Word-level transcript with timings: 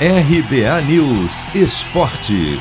RBA 0.00 0.82
News 0.88 1.54
Esporte. 1.54 2.58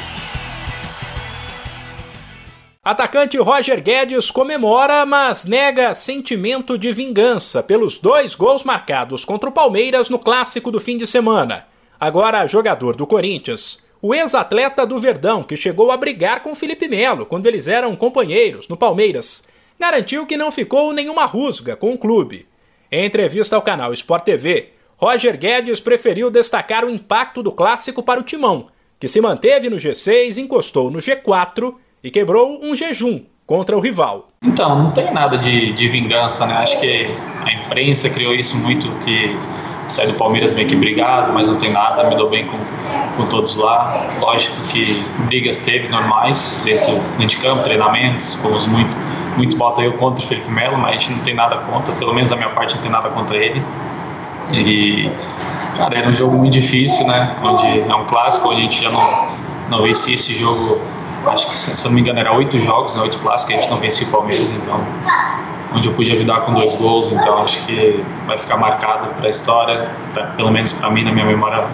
Atacante 2.84 3.40
Roger 3.40 3.82
Guedes 3.82 4.30
comemora, 4.30 5.04
mas 5.04 5.44
nega 5.44 5.96
sentimento 5.96 6.78
de 6.78 6.92
vingança 6.92 7.64
pelos 7.64 7.98
dois 7.98 8.36
gols 8.36 8.64
marcados 8.64 9.26
contra 9.26 9.50
o 9.50 9.52
Palmeiras 9.52 10.12
no 10.12 10.20
clássico 10.20 10.70
do 10.70 10.80
fim 10.80 10.96
de 10.96 11.08
semana. 11.08 11.66
Agora, 12.00 12.46
jogador 12.46 12.96
do 12.96 13.08
Corinthians, 13.08 13.80
o 14.00 14.14
ex-atleta 14.14 14.86
do 14.86 15.00
Verdão, 15.00 15.42
que 15.42 15.58
chegou 15.58 15.92
a 15.92 15.98
brigar 15.98 16.44
com 16.44 16.54
Felipe 16.54 16.88
Melo 16.88 17.26
quando 17.26 17.48
eles 17.48 17.68
eram 17.68 17.96
companheiros 17.96 18.68
no 18.68 18.78
Palmeiras, 18.78 19.44
garantiu 19.80 20.28
que 20.28 20.38
não 20.38 20.52
ficou 20.52 20.94
nenhuma 20.94 21.26
rusga 21.26 21.76
com 21.76 21.96
o 21.96 21.98
clube. 21.98 22.48
Em 22.92 23.06
entrevista 23.06 23.56
ao 23.56 23.62
canal 23.64 23.92
Sport 23.92 24.24
TV, 24.24 24.74
Roger 25.04 25.38
Guedes 25.38 25.82
preferiu 25.82 26.32
destacar 26.32 26.86
o 26.86 26.90
impacto 26.90 27.44
do 27.44 27.52
clássico 27.52 28.02
para 28.02 28.22
o 28.22 28.24
timão, 28.24 28.68
que 28.98 29.10
se 29.10 29.20
manteve 29.20 29.70
no 29.70 29.76
G6, 29.76 30.38
encostou 30.38 30.90
no 30.90 31.00
G4 31.00 31.74
e 32.02 32.10
quebrou 32.10 32.58
um 32.64 32.74
jejum 32.74 33.22
contra 33.46 33.76
o 33.76 33.82
rival. 33.82 34.30
Então, 34.42 34.82
não 34.82 34.92
tem 34.92 35.14
nada 35.14 35.38
de, 35.38 35.74
de 35.74 35.90
vingança, 35.90 36.46
né? 36.46 36.54
Acho 36.54 36.80
que 36.80 37.06
a 37.44 37.52
imprensa 37.52 38.10
criou 38.10 38.34
isso 38.34 38.56
muito, 38.56 38.90
que 39.04 39.36
sai 39.90 40.08
do 40.08 40.14
Palmeiras 40.14 40.54
bem 40.54 40.68
que 40.68 40.76
brigado, 40.78 41.34
mas 41.34 41.50
não 41.50 41.58
tem 41.58 41.74
nada, 41.74 42.10
me 42.10 42.16
dou 42.16 42.30
bem 42.30 42.48
com, 42.48 42.58
com 43.18 43.28
todos 43.28 43.58
lá. 43.58 44.08
Lógico 44.22 44.56
que 44.72 45.04
brigas 45.28 45.58
teve 45.58 45.90
normais 45.90 46.62
dentro, 46.64 46.94
dentro 47.18 47.36
de 47.36 47.38
campo, 47.42 47.62
treinamentos, 47.62 48.38
como 48.38 48.56
muito, 48.70 48.96
muitos 49.36 49.58
botam 49.58 49.84
eu 49.84 49.92
contra 49.98 50.24
o 50.24 50.28
Felipe 50.30 50.50
Melo, 50.50 50.78
mas 50.78 50.92
a 50.92 50.94
gente 50.94 51.12
não 51.12 51.20
tem 51.26 51.34
nada 51.34 51.58
contra, 51.58 51.94
pelo 51.96 52.14
menos 52.14 52.32
a 52.32 52.38
minha 52.38 52.52
parte 52.52 52.76
não 52.76 52.82
tem 52.82 52.90
nada 52.90 53.10
contra 53.10 53.36
ele. 53.36 53.62
E, 54.52 55.10
cara, 55.78 55.98
era 55.98 56.10
um 56.10 56.14
jogo 56.14 56.38
muito 56.38 56.54
difícil, 56.54 57.08
né? 57.08 57.36
Onde 57.44 57.82
é 57.82 57.96
um 57.96 58.06
clássico, 58.06 58.52
a 58.52 58.56
gente 58.56 58.82
já 58.82 58.90
não, 58.90 59.28
não 59.70 59.82
vencia 59.84 60.16
esse 60.16 60.34
jogo 60.34 60.80
acho 61.26 61.48
que 61.48 61.56
se, 61.56 61.86
não 61.86 61.94
me 61.94 62.02
engano 62.02 62.20
era 62.20 62.36
oito 62.36 62.60
jogos, 62.60 62.96
né, 62.96 63.02
oito 63.02 63.18
clássicos, 63.20 63.54
a 63.54 63.62
gente 63.62 63.70
não 63.70 63.78
vencia 63.78 64.06
o 64.08 64.12
Palmeiras, 64.12 64.52
então 64.52 64.86
onde 65.76 65.88
eu 65.88 65.94
pude 65.94 66.12
ajudar 66.12 66.42
com 66.42 66.54
dois 66.54 66.76
gols, 66.76 67.12
então 67.12 67.42
acho 67.42 67.66
que 67.66 68.04
vai 68.28 68.38
ficar 68.38 68.58
marcado 68.58 69.14
para 69.16 69.28
a 69.28 69.30
história, 69.30 69.90
pra, 70.14 70.28
pelo 70.28 70.52
menos 70.52 70.74
para 70.74 70.90
mim 70.90 71.04
na 71.04 71.12
minha 71.12 71.26
memória 71.26 71.68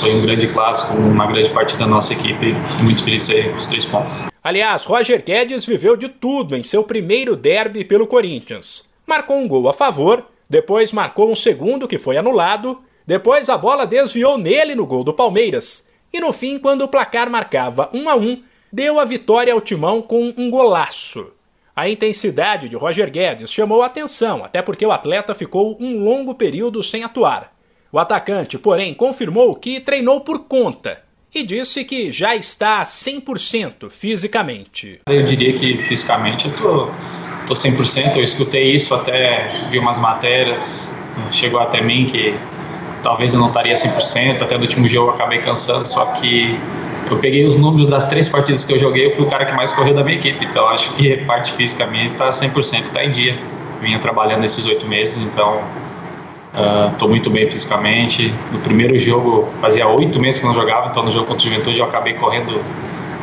foi 0.00 0.14
um 0.14 0.22
grande 0.22 0.46
clássico, 0.48 0.96
uma 0.96 1.26
grande 1.26 1.50
partida 1.50 1.80
da 1.80 1.86
nossa 1.86 2.12
equipe 2.12 2.54
muito 2.82 3.04
feliz 3.04 3.28
com 3.28 3.56
os 3.56 3.66
três 3.66 3.84
pontos. 3.84 4.26
Aliás, 4.42 4.84
Roger 4.84 5.22
Guedes 5.24 5.66
viveu 5.66 5.96
de 5.96 6.08
tudo 6.08 6.56
em 6.56 6.62
seu 6.62 6.82
primeiro 6.82 7.36
derby 7.36 7.84
pelo 7.84 8.06
Corinthians. 8.06 8.88
Marcou 9.06 9.36
um 9.36 9.46
gol 9.46 9.68
a 9.68 9.72
favor, 9.72 10.24
depois 10.48 10.92
marcou 10.92 11.30
um 11.30 11.34
segundo 11.34 11.86
que 11.86 11.98
foi 11.98 12.16
anulado, 12.16 12.80
depois 13.06 13.48
a 13.48 13.58
bola 13.58 13.86
desviou 13.86 14.38
nele 14.38 14.74
no 14.74 14.86
gol 14.86 15.04
do 15.04 15.12
Palmeiras. 15.12 15.88
E 16.12 16.20
no 16.20 16.32
fim, 16.32 16.58
quando 16.58 16.82
o 16.82 16.88
placar 16.88 17.30
marcava 17.30 17.90
1 17.92 18.08
a 18.08 18.14
1, 18.14 18.42
deu 18.72 18.98
a 18.98 19.04
vitória 19.04 19.52
ao 19.52 19.60
timão 19.60 20.00
com 20.00 20.32
um 20.36 20.50
golaço. 20.50 21.32
A 21.76 21.88
intensidade 21.88 22.68
de 22.68 22.76
Roger 22.76 23.10
Guedes 23.10 23.52
chamou 23.52 23.82
a 23.82 23.86
atenção, 23.86 24.44
até 24.44 24.60
porque 24.60 24.84
o 24.84 24.90
atleta 24.90 25.34
ficou 25.34 25.76
um 25.78 26.02
longo 26.02 26.34
período 26.34 26.82
sem 26.82 27.04
atuar. 27.04 27.52
O 27.92 27.98
atacante, 27.98 28.58
porém, 28.58 28.92
confirmou 28.92 29.54
que 29.54 29.80
treinou 29.80 30.20
por 30.20 30.40
conta 30.40 31.02
e 31.34 31.42
disse 31.42 31.84
que 31.84 32.10
já 32.10 32.34
está 32.34 32.82
100% 32.82 33.90
fisicamente. 33.90 35.00
Eu 35.06 35.24
diria 35.24 35.56
que 35.56 35.76
fisicamente 35.84 36.48
eu 36.48 36.56
tô, 36.56 36.90
tô 37.48 37.54
100%. 37.54 38.16
Eu 38.16 38.22
escutei 38.22 38.74
isso 38.74 38.94
até, 38.94 39.48
vi 39.70 39.78
umas 39.78 39.98
matérias, 39.98 40.94
chegou 41.32 41.58
até 41.58 41.80
mim 41.80 42.06
que 42.06 42.34
talvez 43.02 43.32
eu 43.32 43.40
não 43.40 43.48
estaria 43.48 43.74
100%. 43.74 44.42
Até 44.42 44.56
no 44.56 44.62
último 44.62 44.88
jogo 44.88 45.10
eu 45.10 45.14
acabei 45.14 45.38
cansando, 45.38 45.86
só 45.86 46.04
que 46.12 46.56
eu 47.10 47.18
peguei 47.18 47.46
os 47.46 47.56
números 47.56 47.88
das 47.88 48.06
três 48.06 48.28
partidas 48.28 48.62
que 48.64 48.74
eu 48.74 48.78
joguei, 48.78 49.06
eu 49.06 49.10
fui 49.10 49.24
o 49.24 49.28
cara 49.28 49.46
que 49.46 49.54
mais 49.54 49.72
correu 49.72 49.94
da 49.94 50.04
minha 50.04 50.18
equipe. 50.18 50.44
Então 50.44 50.68
acho 50.68 50.92
que 50.94 51.16
parte 51.24 51.52
física 51.52 51.86
minha 51.86 52.06
está 52.06 52.28
100%, 52.30 52.84
está 52.84 53.04
em 53.04 53.10
dia. 53.10 53.36
Vinha 53.80 53.98
trabalhando 53.98 54.44
esses 54.44 54.66
oito 54.66 54.86
meses, 54.86 55.22
então 55.22 55.62
estou 56.92 57.06
uh, 57.06 57.10
muito 57.10 57.30
bem 57.30 57.48
fisicamente. 57.48 58.34
No 58.52 58.58
primeiro 58.58 58.98
jogo, 58.98 59.48
fazia 59.60 59.86
oito 59.88 60.20
meses 60.20 60.40
que 60.40 60.46
não 60.46 60.54
jogava, 60.54 60.88
então 60.88 61.04
no 61.04 61.10
jogo 61.10 61.26
contra 61.26 61.46
o 61.46 61.50
Juventude 61.50 61.78
eu 61.78 61.84
acabei 61.84 62.14
correndo 62.14 62.60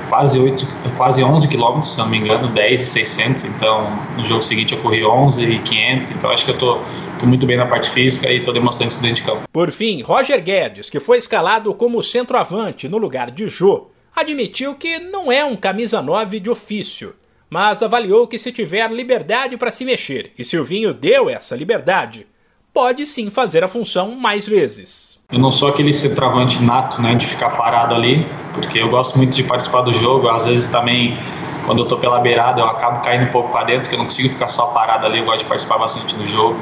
quase, 0.10 0.40
8, 0.40 0.68
quase 0.98 1.24
11 1.24 1.48
quilômetros, 1.48 1.94
se 1.94 1.98
não 1.98 2.10
me 2.10 2.18
engano, 2.18 2.48
10 2.50 2.80
e 2.80 2.86
600. 2.86 3.46
Então 3.46 4.00
no 4.18 4.26
jogo 4.26 4.42
seguinte 4.42 4.74
eu 4.74 4.80
corri 4.82 5.06
11 5.06 5.44
e 5.44 5.60
500. 5.60 6.12
Então 6.12 6.32
acho 6.32 6.46
que 6.46 6.52
eu 6.52 6.56
estou 6.56 6.84
muito 7.24 7.46
bem 7.46 7.58
na 7.58 7.66
parte 7.66 7.90
física 7.90 8.30
e 8.30 8.38
estou 8.38 8.54
demonstrando 8.54 8.92
isso 8.92 9.02
dentro 9.02 9.18
de 9.18 9.24
campo. 9.24 9.44
Por 9.52 9.72
fim, 9.72 10.02
Roger 10.02 10.42
Guedes, 10.44 10.90
que 10.90 11.00
foi 11.00 11.18
escalado 11.18 11.74
como 11.74 12.04
centroavante 12.04 12.88
no 12.88 12.98
lugar 12.98 13.32
de 13.32 13.48
Jô, 13.48 13.88
admitiu 14.16 14.76
que 14.76 15.00
não 15.00 15.32
é 15.32 15.44
um 15.44 15.56
camisa 15.56 16.02
9 16.02 16.40
de 16.40 16.50
ofício, 16.50 17.16
mas 17.50 17.82
avaliou 17.82 18.28
que 18.28 18.38
se 18.38 18.52
tiver 18.52 18.90
liberdade 18.92 19.58
para 19.58 19.72
se 19.72 19.84
mexer 19.84 20.32
e 20.38 20.46
Silvinho 20.46 20.94
deu 20.94 21.30
essa 21.30 21.56
liberdade, 21.56 22.28
pode 22.76 23.06
sim 23.06 23.30
fazer 23.30 23.64
a 23.64 23.68
função 23.68 24.12
mais 24.12 24.48
vezes. 24.48 25.18
Eu 25.32 25.40
não 25.40 25.50
sou 25.50 25.70
aquele 25.70 25.94
centroavante 25.94 26.62
nato, 26.62 27.02
né, 27.02 27.16
de 27.16 27.26
ficar 27.26 27.52
parado 27.52 27.96
ali, 27.96 28.28
porque 28.54 28.78
eu 28.78 28.90
gosto 28.90 29.18
muito 29.18 29.34
de 29.34 29.44
participar 29.44 29.82
do 29.82 29.94
jogo, 29.94 30.30
às 30.30 30.46
vezes 30.46 30.68
também 30.68 31.18
quando 31.66 31.80
eu 31.80 31.86
tô 31.86 31.98
pela 31.98 32.20
beirada 32.20 32.62
eu 32.62 32.68
acabo 32.68 33.00
caindo 33.00 33.24
um 33.24 33.32
pouco 33.32 33.52
para 33.52 33.64
dentro, 33.64 33.84
porque 33.84 33.96
eu 33.96 34.00
não 34.00 34.06
consigo 34.06 34.30
ficar 34.30 34.50
só 34.50 34.68
parado 34.68 35.06
ali, 35.08 35.20
eu 35.20 35.26
gosto 35.26 35.40
de 35.40 35.46
participar 35.46 35.80
bastante 35.80 36.16
do 36.16 36.28
jogo 36.28 36.60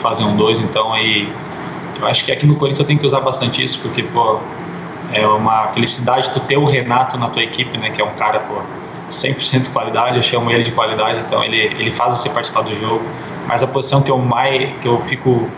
fazer 0.00 0.24
um 0.24 0.36
dois, 0.36 0.58
então 0.58 0.92
aí 0.92 1.30
eu 2.00 2.06
acho 2.06 2.24
que 2.24 2.32
aqui 2.32 2.46
no 2.46 2.56
Corinthians 2.56 2.80
eu 2.80 2.86
tenho 2.86 2.98
que 2.98 3.06
usar 3.06 3.20
bastante 3.20 3.62
isso, 3.62 3.80
porque, 3.82 4.02
pô, 4.02 4.40
é 5.12 5.26
uma 5.26 5.68
felicidade 5.68 6.30
tu 6.30 6.40
ter 6.40 6.56
o 6.56 6.64
Renato 6.64 7.18
na 7.18 7.28
tua 7.28 7.42
equipe, 7.42 7.76
né, 7.76 7.90
que 7.90 8.00
é 8.00 8.04
um 8.04 8.14
cara, 8.14 8.40
pô, 8.40 8.62
100% 9.10 9.62
de 9.62 9.70
qualidade, 9.70 10.16
eu 10.16 10.22
chamo 10.22 10.50
ele 10.50 10.62
de 10.62 10.72
qualidade, 10.72 11.20
então 11.20 11.44
ele, 11.44 11.58
ele 11.58 11.90
faz 11.90 12.14
você 12.14 12.30
participar 12.30 12.62
do 12.62 12.74
jogo, 12.74 13.02
mas 13.46 13.62
a 13.62 13.66
posição 13.66 14.02
que 14.02 14.10
eu 14.10 14.18
mais, 14.18 14.70
que 14.80 14.88
eu 14.88 15.00
fico 15.00 15.48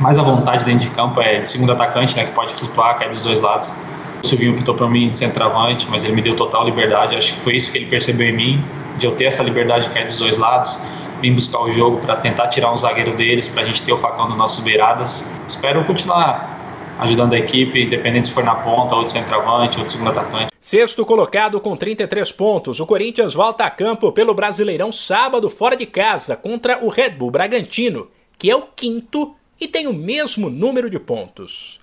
mais 0.00 0.18
à 0.18 0.22
vontade 0.22 0.64
dentro 0.64 0.88
de 0.88 0.94
campo 0.94 1.20
é 1.20 1.40
de 1.40 1.48
segundo 1.48 1.72
atacante, 1.72 2.16
né, 2.16 2.24
que 2.24 2.32
pode 2.32 2.52
flutuar, 2.54 2.98
cair 2.98 3.08
dos 3.08 3.22
dois 3.22 3.40
lados. 3.40 3.74
O 4.22 4.26
Silvinho 4.26 4.54
pintou 4.54 4.74
para 4.74 4.88
mim 4.88 5.10
de 5.10 5.18
centroavante, 5.18 5.86
mas 5.90 6.04
ele 6.04 6.14
me 6.14 6.22
deu 6.22 6.36
total 6.36 6.64
liberdade, 6.64 7.16
acho 7.16 7.34
que 7.34 7.40
foi 7.40 7.56
isso 7.56 7.70
que 7.72 7.78
ele 7.78 7.86
percebeu 7.86 8.28
em 8.28 8.32
mim, 8.32 8.64
de 8.98 9.06
eu 9.06 9.12
ter 9.12 9.24
essa 9.24 9.42
liberdade 9.42 9.88
de 9.88 9.94
cair 9.94 10.06
dos 10.06 10.18
dois 10.18 10.38
lados, 10.38 10.80
vim 11.20 11.34
buscar 11.34 11.60
o 11.60 11.70
jogo 11.70 11.98
para 11.98 12.16
tentar 12.16 12.48
tirar 12.48 12.72
um 12.72 12.76
zagueiro 12.76 13.16
deles, 13.16 13.48
para 13.48 13.62
a 13.62 13.64
gente 13.64 13.82
ter 13.82 13.92
o 13.92 13.96
facão 13.96 14.28
nas 14.28 14.38
nossas 14.38 14.60
beiradas. 14.60 15.28
Espero 15.46 15.84
continuar 15.84 16.61
ajudando 17.02 17.34
a 17.34 17.38
equipe, 17.38 17.82
independente 17.82 18.26
se 18.26 18.32
for 18.32 18.44
na 18.44 18.54
ponta, 18.54 18.94
ou 18.94 19.04
de 19.04 19.10
centroavante, 19.10 19.78
ou 19.78 19.84
de 19.84 19.92
segundo 19.92 20.10
atacante. 20.10 20.52
Sexto 20.60 21.04
colocado 21.04 21.60
com 21.60 21.76
33 21.76 22.30
pontos, 22.32 22.80
o 22.80 22.86
Corinthians 22.86 23.34
volta 23.34 23.64
a 23.64 23.70
campo 23.70 24.12
pelo 24.12 24.34
Brasileirão 24.34 24.92
sábado 24.92 25.50
fora 25.50 25.76
de 25.76 25.86
casa 25.86 26.36
contra 26.36 26.84
o 26.84 26.88
Red 26.88 27.10
Bull 27.10 27.30
Bragantino, 27.30 28.08
que 28.38 28.50
é 28.50 28.56
o 28.56 28.62
quinto 28.74 29.34
e 29.60 29.68
tem 29.68 29.86
o 29.86 29.92
mesmo 29.92 30.50
número 30.50 30.90
de 30.90 30.98
pontos. 30.98 31.78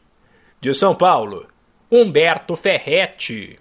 De 0.59 0.74
São 0.74 0.94
Paulo, 0.94 1.47
Humberto 1.90 2.56
Ferretti. 2.56 3.57